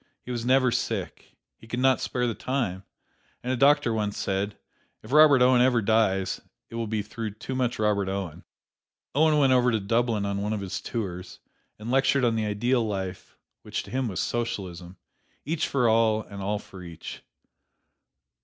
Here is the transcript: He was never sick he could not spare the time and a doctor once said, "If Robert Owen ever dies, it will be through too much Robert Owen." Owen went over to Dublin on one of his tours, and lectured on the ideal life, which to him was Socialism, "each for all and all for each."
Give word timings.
He 0.23 0.31
was 0.31 0.43
never 0.43 0.71
sick 0.71 1.37
he 1.59 1.67
could 1.67 1.79
not 1.79 2.01
spare 2.01 2.25
the 2.25 2.33
time 2.33 2.83
and 3.43 3.53
a 3.53 3.55
doctor 3.55 3.93
once 3.93 4.17
said, 4.17 4.57
"If 5.03 5.11
Robert 5.11 5.43
Owen 5.43 5.61
ever 5.61 5.79
dies, 5.79 6.41
it 6.71 6.75
will 6.75 6.87
be 6.87 7.03
through 7.03 7.35
too 7.35 7.53
much 7.53 7.77
Robert 7.77 8.09
Owen." 8.09 8.43
Owen 9.13 9.37
went 9.37 9.53
over 9.53 9.71
to 9.71 9.79
Dublin 9.79 10.25
on 10.25 10.41
one 10.41 10.53
of 10.53 10.61
his 10.61 10.81
tours, 10.81 11.37
and 11.77 11.91
lectured 11.91 12.25
on 12.25 12.35
the 12.35 12.47
ideal 12.47 12.83
life, 12.83 13.37
which 13.61 13.83
to 13.83 13.91
him 13.91 14.07
was 14.07 14.19
Socialism, 14.19 14.97
"each 15.45 15.67
for 15.67 15.87
all 15.87 16.23
and 16.23 16.41
all 16.41 16.57
for 16.57 16.81
each." 16.81 17.21